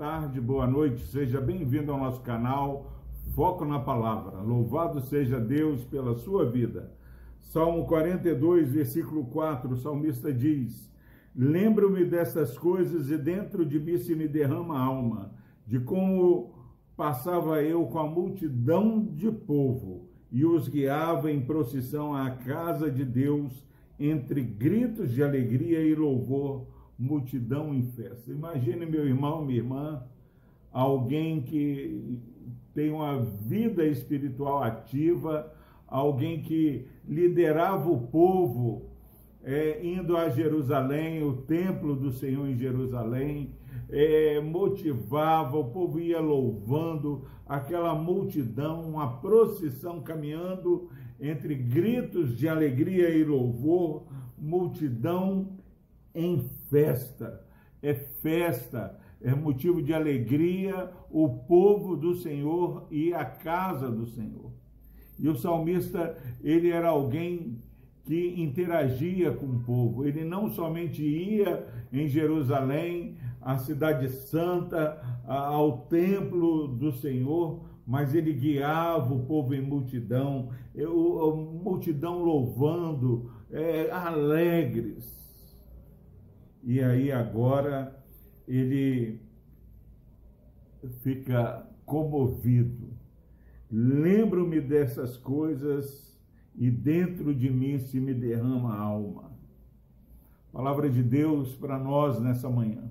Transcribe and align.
tarde, 0.00 0.40
boa 0.40 0.66
noite, 0.66 1.02
seja 1.08 1.42
bem-vindo 1.42 1.92
ao 1.92 1.98
nosso 1.98 2.22
canal 2.22 2.90
Foco 3.34 3.66
na 3.66 3.78
Palavra. 3.78 4.40
Louvado 4.40 4.98
seja 5.02 5.38
Deus 5.38 5.84
pela 5.84 6.14
sua 6.14 6.50
vida. 6.50 6.90
Salmo 7.38 7.84
42, 7.84 8.72
versículo 8.72 9.26
4, 9.26 9.74
o 9.74 9.76
salmista 9.76 10.32
diz: 10.32 10.90
Lembro-me 11.36 12.02
dessas 12.06 12.56
coisas 12.56 13.10
e 13.10 13.18
dentro 13.18 13.62
de 13.66 13.78
mim 13.78 13.98
se 13.98 14.14
me 14.14 14.26
derrama 14.26 14.78
a 14.78 14.84
alma, 14.84 15.34
de 15.66 15.78
como 15.78 16.54
passava 16.96 17.62
eu 17.62 17.84
com 17.84 17.98
a 17.98 18.08
multidão 18.08 19.04
de 19.04 19.30
povo 19.30 20.08
e 20.32 20.46
os 20.46 20.66
guiava 20.66 21.30
em 21.30 21.42
procissão 21.42 22.14
à 22.14 22.30
casa 22.30 22.90
de 22.90 23.04
Deus 23.04 23.62
entre 23.98 24.40
gritos 24.40 25.12
de 25.12 25.22
alegria 25.22 25.78
e 25.82 25.94
louvor 25.94 26.79
multidão 27.00 27.74
em 27.74 27.82
festa. 27.82 28.30
Imagine, 28.30 28.84
meu 28.84 29.06
irmão, 29.06 29.42
minha 29.42 29.58
irmã, 29.58 30.02
alguém 30.70 31.40
que 31.40 32.20
tem 32.74 32.90
uma 32.92 33.18
vida 33.22 33.86
espiritual 33.86 34.62
ativa, 34.62 35.50
alguém 35.86 36.42
que 36.42 36.86
liderava 37.08 37.90
o 37.90 38.06
povo 38.08 38.82
é, 39.42 39.80
indo 39.82 40.14
a 40.14 40.28
Jerusalém, 40.28 41.22
o 41.22 41.32
templo 41.38 41.96
do 41.96 42.12
Senhor 42.12 42.46
em 42.46 42.56
Jerusalém, 42.56 43.54
é, 43.88 44.38
motivava, 44.38 45.56
o 45.56 45.64
povo 45.64 45.98
ia 45.98 46.20
louvando, 46.20 47.24
aquela 47.48 47.94
multidão, 47.94 48.82
uma 48.82 49.16
procissão 49.20 50.00
caminhando 50.00 50.90
entre 51.18 51.54
gritos 51.54 52.36
de 52.36 52.46
alegria 52.46 53.08
e 53.08 53.24
louvor, 53.24 54.04
multidão 54.38 55.48
em 56.14 56.48
festa. 56.68 57.44
É 57.82 57.94
festa, 57.94 58.98
é 59.22 59.34
motivo 59.34 59.82
de 59.82 59.94
alegria 59.94 60.90
o 61.10 61.28
povo 61.28 61.96
do 61.96 62.14
Senhor 62.14 62.86
e 62.90 63.12
a 63.14 63.24
casa 63.24 63.90
do 63.90 64.06
Senhor. 64.06 64.50
E 65.18 65.28
o 65.28 65.36
salmista, 65.36 66.16
ele 66.42 66.70
era 66.70 66.88
alguém 66.88 67.58
que 68.04 68.34
interagia 68.40 69.30
com 69.32 69.46
o 69.46 69.60
povo. 69.60 70.06
Ele 70.06 70.24
não 70.24 70.50
somente 70.50 71.02
ia 71.02 71.66
em 71.92 72.08
Jerusalém, 72.08 73.16
a 73.40 73.58
cidade 73.58 74.08
santa, 74.08 75.00
ao 75.26 75.82
templo 75.82 76.66
do 76.68 76.92
Senhor, 76.92 77.60
mas 77.86 78.14
ele 78.14 78.32
guiava 78.32 79.12
o 79.12 79.24
povo 79.26 79.54
em 79.54 79.60
multidão, 79.60 80.50
multidão 81.62 82.22
louvando, 82.22 83.30
é, 83.50 83.90
alegres. 83.90 85.19
E 86.62 86.80
aí 86.80 87.10
agora 87.10 87.96
ele 88.46 89.20
fica 91.02 91.66
comovido. 91.84 92.90
Lembro-me 93.70 94.60
dessas 94.60 95.16
coisas 95.16 96.18
e 96.54 96.70
dentro 96.70 97.34
de 97.34 97.50
mim 97.50 97.78
se 97.78 98.00
me 98.00 98.12
derrama 98.12 98.74
a 98.74 98.80
alma. 98.80 99.30
Palavra 100.52 100.90
de 100.90 101.02
Deus 101.02 101.54
para 101.54 101.78
nós 101.78 102.20
nessa 102.20 102.50
manhã. 102.50 102.90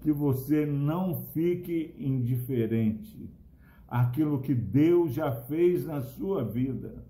Que 0.00 0.12
você 0.12 0.64
não 0.64 1.26
fique 1.32 1.94
indiferente 1.98 3.30
àquilo 3.88 4.40
que 4.40 4.54
Deus 4.54 5.12
já 5.12 5.30
fez 5.32 5.84
na 5.84 6.00
sua 6.00 6.44
vida. 6.44 7.04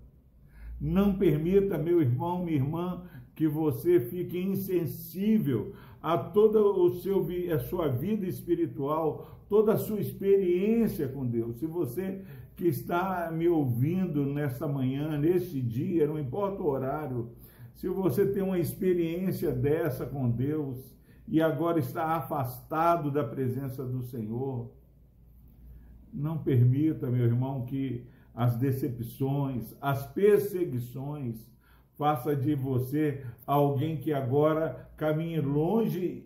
Não 0.81 1.17
permita, 1.17 1.77
meu 1.77 2.01
irmão, 2.01 2.43
minha 2.43 2.57
irmã, 2.57 3.03
que 3.35 3.47
você 3.47 3.99
fique 3.99 4.37
insensível 4.37 5.73
a 6.01 6.17
toda 6.17 6.59
o 6.61 6.89
seu, 6.95 7.25
a 7.53 7.59
sua 7.59 7.87
vida 7.87 8.25
espiritual, 8.25 9.39
toda 9.49 9.73
a 9.73 9.77
sua 9.77 9.99
experiência 9.99 11.07
com 11.07 11.25
Deus. 11.25 11.57
Se 11.57 11.65
você 11.65 12.21
que 12.55 12.67
está 12.67 13.31
me 13.31 13.47
ouvindo 13.47 14.25
nesta 14.25 14.67
manhã, 14.67 15.17
neste 15.17 15.61
dia, 15.61 16.05
não 16.05 16.19
importa 16.19 16.61
o 16.61 16.67
horário, 16.67 17.29
se 17.73 17.87
você 17.87 18.25
tem 18.25 18.43
uma 18.43 18.59
experiência 18.59 19.51
dessa 19.51 20.05
com 20.05 20.29
Deus 20.29 20.93
e 21.27 21.41
agora 21.41 21.79
está 21.79 22.15
afastado 22.15 23.09
da 23.09 23.23
presença 23.23 23.83
do 23.83 24.03
Senhor, 24.03 24.69
não 26.13 26.37
permita, 26.37 27.09
meu 27.09 27.25
irmão, 27.25 27.65
que 27.65 28.05
as 28.35 28.55
decepções, 28.55 29.75
as 29.81 30.05
perseguições, 30.05 31.52
faça 31.97 32.35
de 32.35 32.55
você 32.55 33.23
alguém 33.45 33.97
que 33.97 34.13
agora 34.13 34.89
caminhe 34.97 35.39
longe 35.39 36.25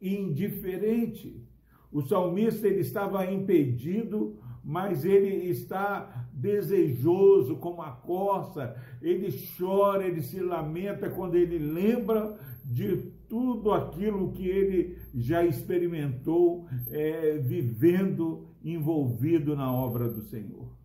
e 0.00 0.16
indiferente. 0.16 1.42
O 1.92 2.02
salmista 2.02 2.66
ele 2.66 2.80
estava 2.80 3.24
impedido, 3.30 4.36
mas 4.64 5.04
ele 5.04 5.48
está 5.48 6.26
desejoso 6.32 7.56
como 7.56 7.82
a 7.82 7.90
corça, 7.90 8.76
ele 9.00 9.32
chora, 9.56 10.06
ele 10.06 10.22
se 10.22 10.40
lamenta 10.40 11.08
quando 11.08 11.36
ele 11.36 11.58
lembra 11.58 12.36
de 12.64 13.12
tudo 13.28 13.72
aquilo 13.72 14.32
que 14.32 14.48
ele 14.48 14.98
já 15.14 15.44
experimentou 15.44 16.66
é, 16.90 17.38
vivendo 17.38 18.48
envolvido 18.64 19.54
na 19.54 19.72
obra 19.72 20.08
do 20.08 20.22
Senhor 20.22 20.83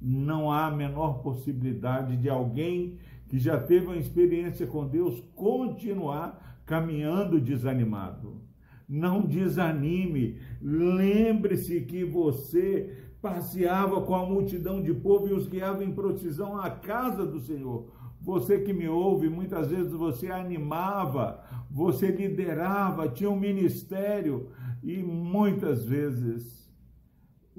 não 0.00 0.50
há 0.50 0.66
a 0.66 0.70
menor 0.70 1.22
possibilidade 1.22 2.16
de 2.16 2.28
alguém 2.28 2.98
que 3.28 3.38
já 3.38 3.58
teve 3.58 3.86
uma 3.86 3.96
experiência 3.96 4.66
com 4.66 4.86
Deus 4.86 5.22
continuar 5.34 6.60
caminhando 6.64 7.40
desanimado. 7.40 8.40
Não 8.88 9.22
desanime. 9.22 10.38
Lembre-se 10.62 11.80
que 11.82 12.04
você 12.04 13.08
passeava 13.20 14.00
com 14.02 14.14
a 14.14 14.24
multidão 14.24 14.80
de 14.82 14.94
povo 14.94 15.28
e 15.28 15.32
os 15.32 15.46
guiava 15.46 15.84
em 15.84 15.92
procissão 15.92 16.58
à 16.58 16.70
casa 16.70 17.26
do 17.26 17.40
Senhor. 17.40 17.92
Você 18.20 18.60
que 18.60 18.72
me 18.72 18.88
ouve, 18.88 19.28
muitas 19.28 19.70
vezes 19.70 19.92
você 19.92 20.28
animava, 20.28 21.42
você 21.70 22.10
liderava, 22.10 23.08
tinha 23.08 23.30
um 23.30 23.38
ministério 23.38 24.48
e 24.82 24.98
muitas 24.98 25.84
vezes 25.84 26.67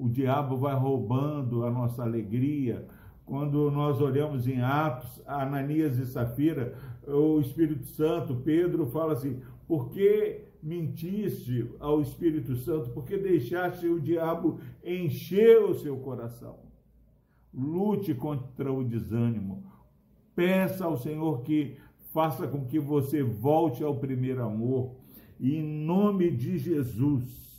o 0.00 0.08
diabo 0.08 0.56
vai 0.56 0.74
roubando 0.74 1.62
a 1.66 1.70
nossa 1.70 2.02
alegria. 2.02 2.86
Quando 3.26 3.70
nós 3.70 4.00
olhamos 4.00 4.48
em 4.48 4.62
Atos, 4.62 5.22
Ananias 5.26 5.98
e 5.98 6.06
Safira, 6.06 6.74
o 7.06 7.38
Espírito 7.38 7.84
Santo, 7.84 8.34
Pedro 8.36 8.86
fala 8.86 9.12
assim: 9.12 9.40
por 9.68 9.90
que 9.90 10.46
mentiste 10.62 11.70
ao 11.78 12.00
Espírito 12.00 12.56
Santo? 12.56 12.90
Por 12.90 13.04
que 13.04 13.18
deixaste 13.18 13.86
o 13.86 14.00
diabo 14.00 14.58
encher 14.82 15.62
o 15.62 15.74
seu 15.74 15.98
coração? 15.98 16.58
Lute 17.52 18.14
contra 18.14 18.72
o 18.72 18.82
desânimo. 18.82 19.70
Peça 20.34 20.86
ao 20.86 20.96
Senhor 20.96 21.42
que 21.42 21.76
faça 22.10 22.48
com 22.48 22.64
que 22.64 22.78
você 22.78 23.22
volte 23.22 23.84
ao 23.84 23.96
primeiro 23.96 24.42
amor. 24.42 24.96
E 25.38 25.56
em 25.56 25.62
nome 25.62 26.30
de 26.30 26.56
Jesus, 26.56 27.49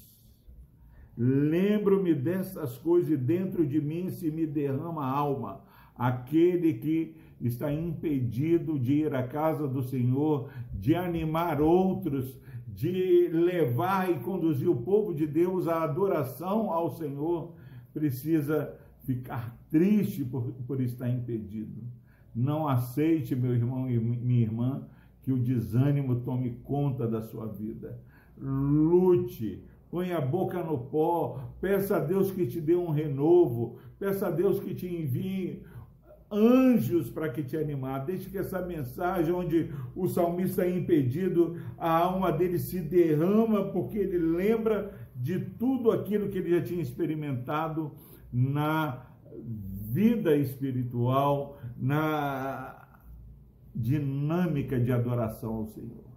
Lembro-me 1.18 2.14
dessas 2.16 2.78
coisas 2.78 3.12
e 3.12 3.18
dentro 3.18 3.66
de 3.66 3.82
mim 3.82 4.10
se 4.10 4.32
me 4.32 4.46
derrama 4.46 5.04
a 5.04 5.12
alma. 5.12 5.62
Aquele 5.96 6.76
que 6.76 7.16
está 7.40 7.72
impedido 7.72 8.80
de 8.80 8.94
ir 8.94 9.14
à 9.14 9.28
casa 9.28 9.68
do 9.68 9.84
Senhor, 9.84 10.50
de 10.74 10.96
animar 10.96 11.62
outros, 11.62 12.40
de 12.68 13.28
levar 13.28 14.10
e 14.10 14.20
conduzir 14.20 14.70
o 14.70 14.82
povo 14.82 15.14
de 15.14 15.28
Deus 15.28 15.68
à 15.68 15.84
adoração 15.84 16.72
ao 16.72 16.90
Senhor, 16.92 17.54
precisa 17.94 18.74
ficar 19.04 19.58
triste 19.70 20.24
por, 20.24 20.52
por 20.66 20.80
estar 20.80 21.10
impedido. 21.10 21.84
Não 22.34 22.68
aceite, 22.68 23.36
meu 23.36 23.54
irmão 23.54 23.90
e 23.90 24.00
minha 24.00 24.42
irmã, 24.42 24.88
que 25.22 25.32
o 25.32 25.38
desânimo 25.38 26.22
tome 26.22 26.52
conta 26.64 27.08
da 27.08 27.22
sua 27.22 27.48
vida. 27.48 28.00
Lute, 28.38 29.64
põe 29.92 30.14
a 30.14 30.22
boca 30.22 30.64
no 30.64 30.78
pó, 30.78 31.52
peça 31.60 31.98
a 31.98 32.00
Deus 32.00 32.32
que 32.32 32.48
te 32.48 32.62
dê 32.62 32.76
um 32.76 32.90
renovo, 32.90 33.78
peça 34.00 34.28
a 34.28 34.32
Deus 34.32 34.60
que 34.62 34.74
te 34.74 34.88
envie 34.88 35.64
anjos 36.32 37.10
para 37.10 37.28
que 37.28 37.44
te 37.44 37.58
animar. 37.58 38.06
Deixe 38.06 38.30
que 38.30 38.38
essa 38.38 38.62
mensagem, 38.66 39.34
onde 39.34 39.70
o 39.94 40.08
salmista 40.08 40.64
é 40.64 40.76
impedido, 40.76 41.58
a 41.78 41.92
alma 41.92 42.32
dele 42.32 42.58
se 42.58 42.80
derrama, 42.80 43.66
porque 43.66 43.98
ele 43.98 44.18
lembra 44.18 44.94
de 45.14 45.40
tudo 45.40 45.92
aquilo 45.92 46.30
que 46.30 46.38
ele 46.38 46.58
já 46.58 46.64
tinha 46.64 46.82
experimentado 46.82 47.92
na 48.32 49.06
vida 49.92 50.36
espiritual, 50.38 51.60
na 51.78 52.88
dinâmica 53.76 54.80
de 54.80 54.92
adoração 54.92 55.56
ao 55.56 55.68
Senhor. 55.68 56.12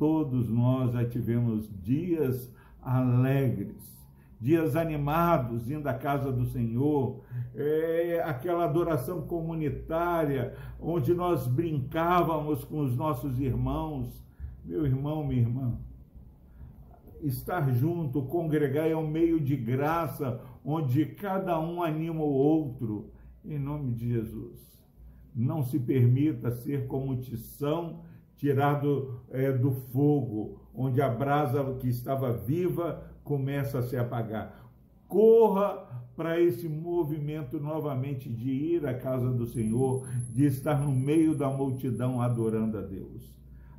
Todos 0.00 0.48
nós 0.48 0.92
já 0.92 1.04
tivemos 1.04 1.68
dias 1.82 2.50
alegres, 2.80 3.76
dias 4.40 4.74
animados, 4.74 5.70
indo 5.70 5.86
à 5.86 5.92
casa 5.92 6.32
do 6.32 6.46
Senhor, 6.46 7.20
é, 7.54 8.22
aquela 8.24 8.64
adoração 8.64 9.20
comunitária, 9.20 10.54
onde 10.80 11.12
nós 11.12 11.46
brincávamos 11.46 12.64
com 12.64 12.80
os 12.80 12.96
nossos 12.96 13.38
irmãos. 13.38 14.24
Meu 14.64 14.86
irmão, 14.86 15.22
minha 15.22 15.42
irmã, 15.42 15.78
estar 17.22 17.70
junto, 17.70 18.22
congregar 18.22 18.88
é 18.88 18.96
um 18.96 19.06
meio 19.06 19.38
de 19.38 19.54
graça, 19.54 20.40
onde 20.64 21.04
cada 21.04 21.60
um 21.60 21.82
anima 21.82 22.22
o 22.22 22.32
outro, 22.32 23.10
em 23.44 23.58
nome 23.58 23.92
de 23.92 24.08
Jesus. 24.08 24.80
Não 25.36 25.62
se 25.62 25.78
permita 25.78 26.50
ser 26.50 26.86
como 26.86 27.20
tição 27.20 28.08
tirado 28.40 29.20
é, 29.30 29.52
do 29.52 29.70
fogo, 29.70 30.62
onde 30.74 31.02
a 31.02 31.10
brasa 31.10 31.62
que 31.74 31.88
estava 31.88 32.32
viva 32.32 33.04
começa 33.22 33.80
a 33.80 33.82
se 33.82 33.98
apagar. 33.98 34.66
Corra 35.06 35.86
para 36.16 36.40
esse 36.40 36.66
movimento 36.66 37.60
novamente 37.60 38.30
de 38.30 38.50
ir 38.50 38.86
à 38.86 38.94
casa 38.94 39.30
do 39.30 39.46
Senhor, 39.46 40.08
de 40.32 40.46
estar 40.46 40.80
no 40.80 40.90
meio 40.90 41.34
da 41.34 41.50
multidão 41.50 42.22
adorando 42.22 42.78
a 42.78 42.80
Deus. 42.80 43.30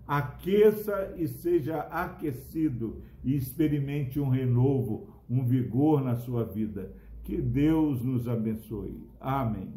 Aqueça 0.08 1.16
e 1.18 1.28
seja 1.28 1.80
aquecido 1.80 3.02
e 3.24 3.36
experimente 3.36 4.20
um 4.20 4.30
renovo, 4.30 5.08
um 5.28 5.44
vigor 5.44 6.04
na 6.04 6.16
sua 6.18 6.44
vida. 6.44 6.94
Que 7.24 7.42
Deus 7.42 8.04
nos 8.04 8.28
abençoe. 8.28 9.08
Amém. 9.20 9.74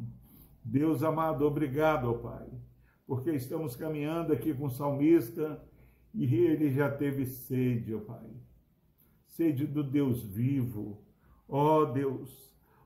Deus 0.62 1.02
amado, 1.02 1.46
obrigado, 1.46 2.10
ó 2.10 2.14
Pai, 2.14 2.48
porque 3.06 3.30
estamos 3.32 3.76
caminhando 3.76 4.32
aqui 4.32 4.54
com 4.54 4.66
o 4.66 4.70
salmista 4.70 5.62
e 6.12 6.34
ele 6.34 6.70
já 6.70 6.90
teve 6.90 7.26
sede, 7.26 7.94
ó 7.94 8.00
Pai. 8.00 8.30
Sede 9.26 9.66
do 9.66 9.82
Deus 9.82 10.22
vivo. 10.22 11.02
Ó 11.48 11.84
Deus, 11.84 12.30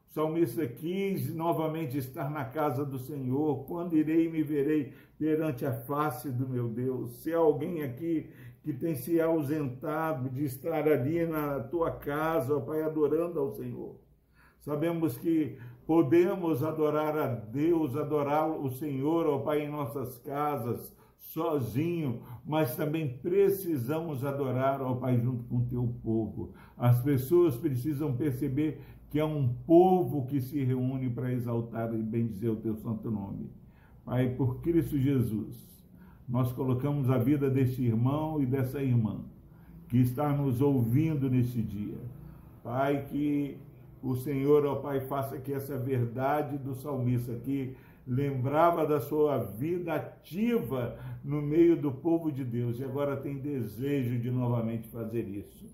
o 0.09 0.11
salmista 0.11 0.67
quis 0.67 1.33
novamente 1.33 1.99
estar 1.99 2.31
na 2.31 2.45
casa 2.45 2.85
do 2.85 2.99
Senhor. 2.99 3.65
Quando 3.67 3.97
irei 3.97 4.27
e 4.27 4.31
me 4.31 4.43
verei 4.43 4.93
perante 5.19 5.65
a 5.65 5.73
face 5.73 6.31
do 6.31 6.49
meu 6.49 6.69
Deus? 6.69 7.19
Se 7.19 7.33
há 7.33 7.39
alguém 7.39 7.83
aqui 7.83 8.31
que 8.63 8.73
tem 8.73 8.95
se 8.97 9.21
ausentado 9.21 10.29
de 10.31 10.45
estar 10.45 10.89
ali 10.89 11.25
na 11.27 11.61
tua 11.61 11.91
casa, 11.91 12.57
ó 12.57 12.61
Pai, 12.61 12.83
adorando 12.83 13.39
ao 13.39 13.53
Senhor. 13.53 13.97
Sabemos 14.59 15.17
que 15.17 15.59
podemos 15.89 16.63
adorar 16.63 17.17
a 17.17 17.29
Deus, 17.29 17.97
adorar 17.97 18.47
o 18.51 18.69
Senhor, 18.69 19.27
ó 19.27 19.39
Pai, 19.39 19.65
em 19.65 19.71
nossas 19.71 20.19
casas, 20.19 20.95
sozinho, 21.17 22.21
mas 22.45 22.77
também 22.77 23.09
precisamos 23.09 24.23
adorar, 24.23 24.83
ó 24.83 24.97
Pai, 24.97 25.19
junto 25.19 25.45
com 25.45 25.57
o 25.57 25.65
teu 25.65 25.95
povo. 26.03 26.53
As 26.77 27.01
pessoas 27.01 27.57
precisam 27.57 28.15
perceber 28.15 28.83
que 29.11 29.19
é 29.19 29.25
um 29.25 29.49
povo 29.67 30.27
que 30.27 30.43
se 30.43 30.63
reúne 30.63 31.09
para 31.09 31.33
exaltar 31.33 31.95
e 31.95 32.03
bendizer 32.03 32.51
o 32.51 32.57
teu 32.57 32.77
santo 32.77 33.11
nome. 33.11 33.51
Pai, 34.05 34.29
por 34.29 34.61
Cristo 34.61 34.99
Jesus, 34.99 35.57
nós 36.29 36.53
colocamos 36.53 37.09
a 37.09 37.17
vida 37.17 37.49
desse 37.49 37.83
irmão 37.83 38.43
e 38.43 38.45
dessa 38.45 38.83
irmã 38.83 39.23
que 39.89 39.97
está 39.97 40.37
nos 40.37 40.61
ouvindo 40.61 41.31
nesse 41.31 41.63
dia. 41.63 41.97
Pai, 42.63 43.07
que 43.07 43.57
o 44.03 44.15
Senhor, 44.17 44.65
ó 44.67 44.77
Pai, 44.77 45.01
faça 45.01 45.39
que 45.39 45.53
essa 45.53 45.77
verdade 45.77 46.59
do 46.59 46.75
salmista 46.75 47.35
que 47.35 47.77
lembrava 48.07 48.87
da 48.87 49.01
sua 49.01 49.39
vida 49.39 49.95
ativa 49.95 50.99
no 51.23 51.43
meio 51.43 51.77
do 51.77 51.93
povo 51.93 52.33
de 52.33 52.45
Deus 52.45 52.79
e 52.79 52.85
agora 52.85 53.17
tem 53.17 53.39
desejo 53.39 54.19
de 54.19 54.31
novamente 54.31 54.89
fazer 54.89 55.29
isso. 55.29 55.67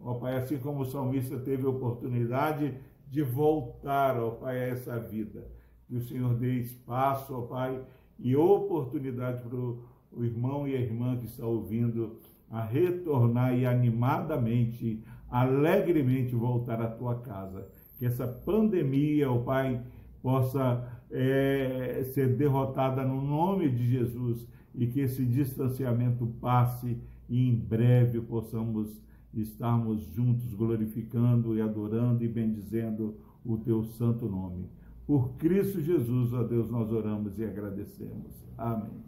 Ó 0.00 0.14
Pai, 0.14 0.36
assim 0.36 0.58
como 0.58 0.82
o 0.82 0.86
salmista 0.86 1.38
teve 1.38 1.66
a 1.66 1.70
oportunidade 1.70 2.74
de 3.10 3.22
voltar, 3.22 4.18
ó 4.18 4.30
Pai, 4.30 4.58
a 4.58 4.68
essa 4.68 4.98
vida. 4.98 5.46
Que 5.86 5.96
o 5.96 6.00
Senhor 6.00 6.34
dê 6.34 6.60
espaço, 6.60 7.34
ó 7.34 7.42
Pai, 7.42 7.80
e 8.18 8.34
oportunidade 8.34 9.42
para 9.42 9.56
o 9.56 10.24
irmão 10.24 10.66
e 10.66 10.74
a 10.74 10.80
irmã 10.80 11.16
que 11.16 11.26
está 11.26 11.46
ouvindo 11.46 12.18
a 12.50 12.62
retornar 12.62 13.54
e 13.54 13.66
animadamente, 13.66 15.02
alegremente 15.30 16.34
voltar 16.34 16.80
à 16.80 16.88
tua 16.88 17.16
casa. 17.20 17.66
Que 17.98 18.06
essa 18.06 18.26
pandemia, 18.26 19.30
ó 19.30 19.38
Pai, 19.38 19.82
possa 20.22 20.86
é, 21.10 22.02
ser 22.12 22.36
derrotada 22.36 23.04
no 23.04 23.22
nome 23.22 23.70
de 23.70 23.90
Jesus 23.90 24.46
e 24.74 24.86
que 24.86 25.00
esse 25.00 25.24
distanciamento 25.24 26.26
passe 26.40 26.98
e 27.28 27.48
em 27.48 27.54
breve 27.54 28.20
possamos 28.20 29.02
estarmos 29.32 30.02
juntos 30.14 30.52
glorificando 30.54 31.56
e 31.56 31.60
adorando 31.60 32.24
e 32.24 32.28
bendizendo 32.28 33.16
o 33.44 33.56
teu 33.58 33.84
santo 33.84 34.28
nome. 34.28 34.68
Por 35.06 35.36
Cristo 35.36 35.80
Jesus, 35.80 36.32
ó 36.32 36.42
Deus, 36.42 36.68
nós 36.70 36.90
oramos 36.90 37.38
e 37.38 37.44
agradecemos. 37.44 38.44
Amém. 38.58 39.04